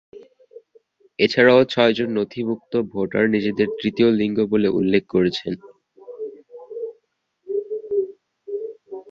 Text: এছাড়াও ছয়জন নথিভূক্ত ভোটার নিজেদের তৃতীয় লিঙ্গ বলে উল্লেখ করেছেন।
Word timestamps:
এছাড়াও 1.19 1.61
ছয়জন 1.65 2.09
নথিভূক্ত 2.17 2.73
ভোটার 2.93 3.25
নিজেদের 3.29 3.67
তৃতীয় 3.79 4.09
লিঙ্গ 4.11 4.37
বলে 4.51 4.69
উল্লেখ 4.69 5.03
করেছেন। 5.09 5.53